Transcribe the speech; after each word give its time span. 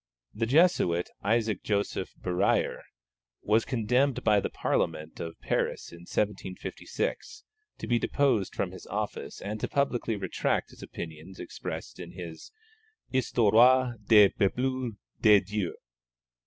The 0.33 0.47
Jesuit 0.47 1.11
Isaac 1.23 1.61
Joseph 1.61 2.15
Berruyer 2.19 2.81
was 3.43 3.65
condemned 3.65 4.23
by 4.23 4.39
the 4.39 4.49
Parliament 4.49 5.19
of 5.19 5.39
Paris 5.41 5.91
in 5.91 6.05
1756 6.11 7.43
to 7.77 7.85
be 7.85 7.99
deposed 7.99 8.55
from 8.55 8.71
his 8.71 8.87
office 8.87 9.39
and 9.43 9.59
to 9.59 9.67
publicly 9.67 10.15
retract 10.15 10.71
his 10.71 10.81
opinions 10.81 11.39
expressed 11.39 11.99
in 11.99 12.13
his 12.13 12.51
Histoire 13.09 13.95
du 14.07 14.31
Peuple 14.31 14.93
de 15.21 15.39
Dieu. 15.39 15.75